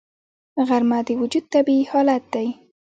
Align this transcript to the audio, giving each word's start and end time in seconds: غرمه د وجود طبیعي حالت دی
غرمه 0.67 0.99
د 1.07 1.09
وجود 1.21 1.45
طبیعي 1.53 1.83
حالت 1.91 2.23
دی 2.33 2.47